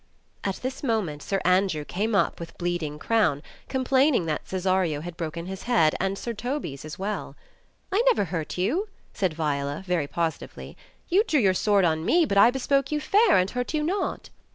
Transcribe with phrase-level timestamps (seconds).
[0.43, 5.15] At this moment Sir Andrew came up with bleeding crown, com plaining that Cesario had
[5.15, 7.35] broken his head, and Sir Toby's as well.
[7.91, 10.75] "I never hurt you," said Viola, very positively;
[11.07, 14.31] "you drew your sword on me, but I bespoke you fair, and hurt you not."